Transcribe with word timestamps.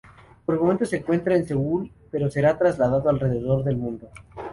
Por 0.47 0.55
el 0.55 0.61
momento 0.61 0.83
se 0.83 0.97
encuentra 0.97 1.35
en 1.35 1.45
Seúl 1.45 1.91
pero 2.09 2.27
será 2.31 2.57
trasladado 2.57 3.07
alrededor 3.07 3.63
del 3.63 3.77
mundo. 3.77 4.09